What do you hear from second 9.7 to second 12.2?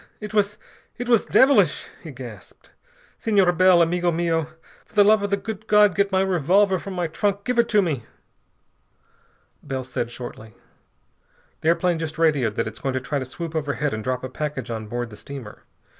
said shortly: "The airplane just